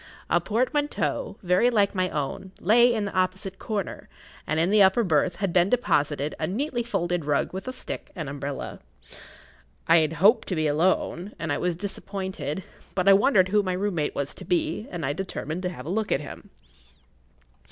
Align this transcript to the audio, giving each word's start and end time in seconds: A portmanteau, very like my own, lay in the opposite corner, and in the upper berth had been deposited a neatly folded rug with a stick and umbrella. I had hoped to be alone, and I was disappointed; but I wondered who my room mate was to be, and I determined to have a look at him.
A 0.31 0.41
portmanteau, 0.41 1.37
very 1.43 1.69
like 1.69 1.93
my 1.93 2.09
own, 2.09 2.53
lay 2.59 2.91
in 2.91 3.05
the 3.05 3.13
opposite 3.15 3.59
corner, 3.59 4.09
and 4.47 4.59
in 4.59 4.71
the 4.71 4.81
upper 4.81 5.03
berth 5.03 5.35
had 5.35 5.53
been 5.53 5.69
deposited 5.69 6.33
a 6.39 6.47
neatly 6.47 6.81
folded 6.81 7.23
rug 7.25 7.53
with 7.53 7.67
a 7.67 7.71
stick 7.71 8.11
and 8.15 8.27
umbrella. 8.27 8.79
I 9.87 9.97
had 9.97 10.13
hoped 10.13 10.47
to 10.47 10.55
be 10.55 10.65
alone, 10.65 11.33
and 11.37 11.53
I 11.53 11.59
was 11.59 11.75
disappointed; 11.75 12.63
but 12.95 13.07
I 13.07 13.13
wondered 13.13 13.49
who 13.49 13.61
my 13.61 13.73
room 13.73 13.93
mate 13.93 14.15
was 14.15 14.33
to 14.33 14.43
be, 14.43 14.87
and 14.89 15.05
I 15.05 15.13
determined 15.13 15.61
to 15.61 15.69
have 15.69 15.85
a 15.85 15.89
look 15.89 16.11
at 16.11 16.19
him. 16.21 16.49